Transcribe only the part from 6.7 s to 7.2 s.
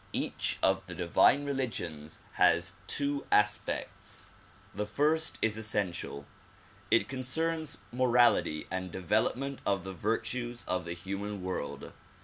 It